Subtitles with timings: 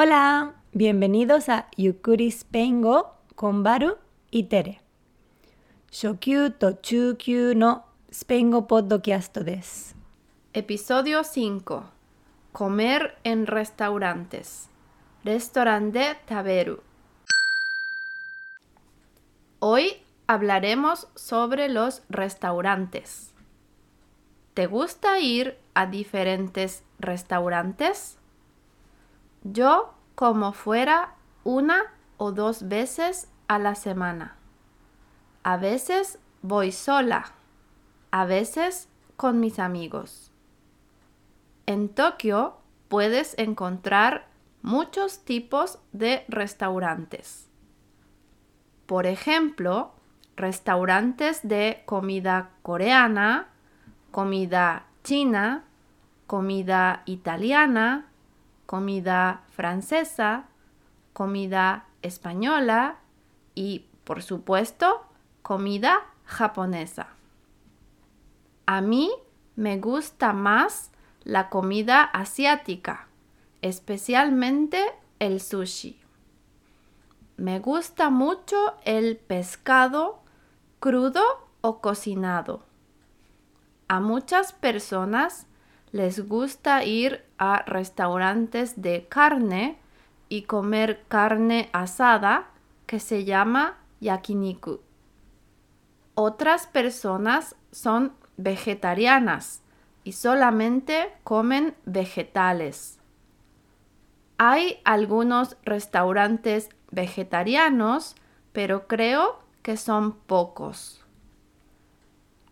[0.00, 3.96] Hola, bienvenidos a Yukuri Spengo con Baru
[4.30, 4.80] y Tere.
[5.90, 9.96] Shokyu Tochukyu no Spengo Podcast des.
[10.52, 11.90] Episodio 5.
[12.52, 14.68] Comer en restaurantes.
[15.24, 16.80] Restaurante Taberu.
[19.58, 19.94] Hoy
[20.28, 23.32] hablaremos sobre los restaurantes.
[24.54, 28.18] ¿Te gusta ir a diferentes restaurantes?
[29.42, 34.36] Yo como fuera una o dos veces a la semana.
[35.42, 37.32] A veces voy sola,
[38.10, 40.30] a veces con mis amigos.
[41.66, 42.56] En Tokio
[42.88, 44.28] puedes encontrar
[44.62, 47.48] muchos tipos de restaurantes.
[48.86, 49.92] Por ejemplo,
[50.36, 53.48] restaurantes de comida coreana,
[54.10, 55.64] comida china,
[56.26, 58.07] comida italiana,
[58.68, 60.44] comida francesa,
[61.14, 62.98] comida española
[63.54, 65.06] y, por supuesto,
[65.40, 67.06] comida japonesa.
[68.66, 69.10] A mí
[69.56, 70.90] me gusta más
[71.24, 73.08] la comida asiática,
[73.62, 74.84] especialmente
[75.18, 75.98] el sushi.
[77.38, 80.20] Me gusta mucho el pescado
[80.78, 81.24] crudo
[81.62, 82.66] o cocinado.
[83.88, 85.46] A muchas personas
[85.92, 89.78] les gusta ir a restaurantes de carne
[90.28, 92.50] y comer carne asada
[92.86, 94.80] que se llama yakiniku.
[96.14, 99.62] Otras personas son vegetarianas
[100.04, 102.98] y solamente comen vegetales.
[104.36, 108.14] Hay algunos restaurantes vegetarianos,
[108.52, 111.04] pero creo que son pocos.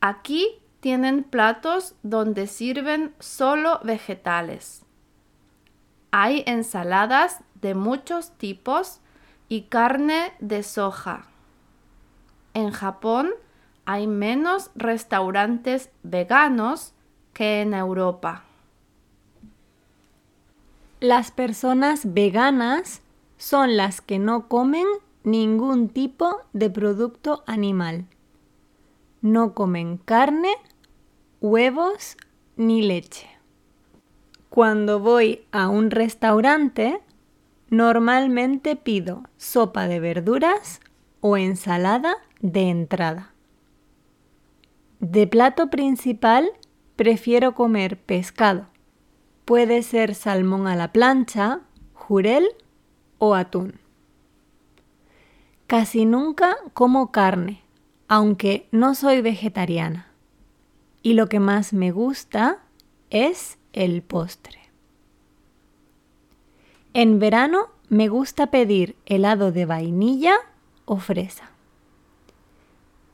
[0.00, 4.82] Aquí tienen platos donde sirven solo vegetales.
[6.10, 9.00] Hay ensaladas de muchos tipos
[9.48, 11.24] y carne de soja.
[12.52, 13.30] En Japón
[13.86, 16.92] hay menos restaurantes veganos
[17.32, 18.44] que en Europa.
[21.00, 23.00] Las personas veganas
[23.38, 24.86] son las que no comen
[25.22, 28.04] ningún tipo de producto animal.
[29.22, 30.50] No comen carne,
[31.44, 32.16] huevos
[32.56, 33.28] ni leche.
[34.48, 37.02] Cuando voy a un restaurante,
[37.68, 40.80] normalmente pido sopa de verduras
[41.20, 43.34] o ensalada de entrada.
[45.00, 46.48] De plato principal
[46.96, 48.68] prefiero comer pescado.
[49.44, 51.60] Puede ser salmón a la plancha,
[51.92, 52.48] jurel
[53.18, 53.78] o atún.
[55.66, 57.60] Casi nunca como carne,
[58.08, 60.13] aunque no soy vegetariana
[61.04, 62.60] y lo que más me gusta
[63.10, 64.58] es el postre.
[66.94, 70.34] En verano me gusta pedir helado de vainilla
[70.86, 71.50] o fresa.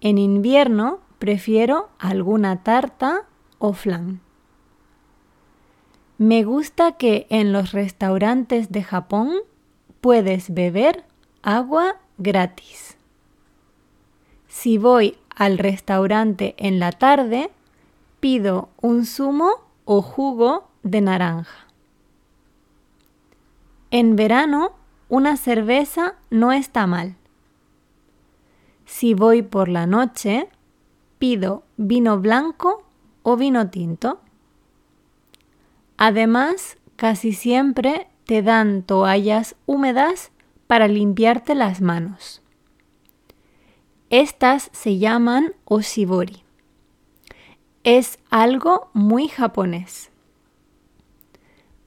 [0.01, 3.25] En invierno prefiero alguna tarta
[3.59, 4.21] o flan.
[6.17, 9.33] Me gusta que en los restaurantes de Japón
[10.01, 11.05] puedes beber
[11.43, 12.97] agua gratis.
[14.47, 17.51] Si voy al restaurante en la tarde,
[18.21, 19.51] pido un zumo
[19.87, 21.67] o jugo de naranja.
[23.91, 24.73] En verano,
[25.09, 27.17] una cerveza no está mal.
[28.85, 30.49] Si voy por la noche,
[31.19, 32.85] pido vino blanco
[33.23, 34.21] o vino tinto.
[35.97, 40.31] Además, casi siempre te dan toallas húmedas
[40.67, 42.43] para limpiarte las manos.
[44.11, 46.45] Estas se llaman oshibori
[47.85, 50.11] es algo muy japonés.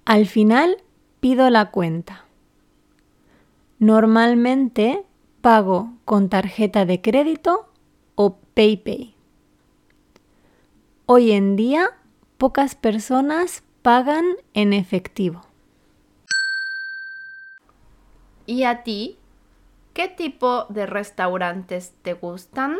[0.05, 0.77] Al final
[1.19, 2.25] pido la cuenta.
[3.79, 5.03] Normalmente
[5.41, 7.69] pago con tarjeta de crédito
[8.15, 9.15] o PayPay.
[11.05, 11.91] Hoy en día
[12.37, 15.41] pocas personas pagan en efectivo.
[18.45, 19.17] ¿Y a ti?
[19.93, 22.77] ¿Qué tipo de restaurantes te gustan?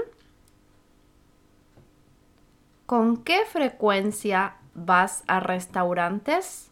[2.94, 6.70] ¿Con qué frecuencia vas a restaurantes?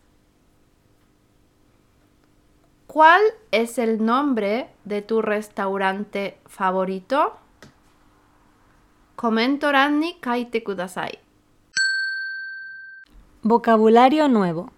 [2.86, 7.38] ¿Cuál es el nombre de tu restaurante favorito?
[9.20, 11.18] Ranni kaite kudasai.
[13.42, 14.72] Vocabulario nuevo.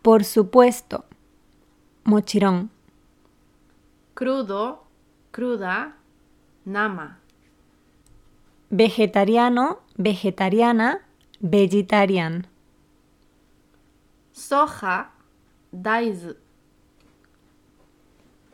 [0.00, 1.06] Por supuesto.
[2.04, 2.70] Mochirón.
[4.14, 4.84] Crudo,
[5.32, 5.96] cruda,
[6.64, 7.18] nama.
[8.72, 11.02] Vegetariano, vegetariana,
[11.40, 12.46] vegetarian.
[14.32, 15.10] Soja,
[15.70, 16.36] daiz.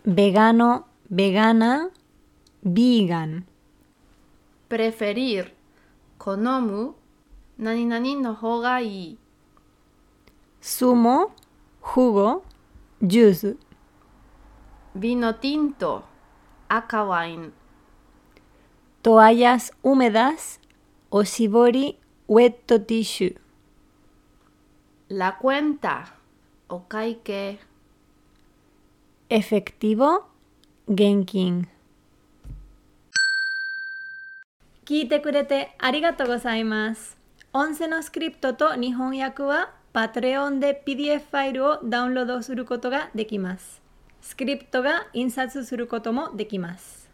[0.04, 1.90] Vegano, vegana,
[2.62, 3.46] vegan.
[4.68, 5.52] Preferir,
[6.18, 6.94] konomu,
[7.58, 9.16] nani nani no hoga y.
[10.60, 11.32] Sumo,
[11.80, 12.42] jugo,
[13.00, 13.56] juice.
[14.94, 16.02] Vino tinto,
[16.68, 17.52] aka.
[19.02, 20.58] Toallas húmedas,
[21.22, 21.98] 赤ワイン Toallas húmedas, oshibori,
[22.28, 23.36] wet tissue.
[25.08, 26.14] la cuenta
[26.68, 27.58] お会計
[29.28, 30.24] Efectivo,
[30.88, 31.68] genkin.
[34.84, 37.16] 聞いてくれてありがとうございます。
[37.52, 43.82] 音声のスクリプトと日本訳は Patreon で PDF ファイルをダウンロードすることができます。
[44.20, 47.05] スクリプトが印刷することもできます。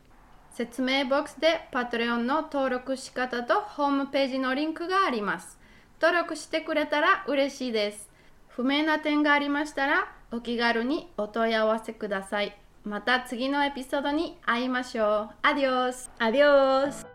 [0.52, 5.58] 説明ボックスで Patreon の登録仕方とホームページのリンクがあります。
[6.00, 8.10] 登録してくれたら嬉しいです。
[8.48, 12.56] 不明な点がありましたらお気軽にお問い合わせください。
[12.84, 15.34] また次のエピソードに会いましょう。
[15.42, 17.06] アディオスアディオス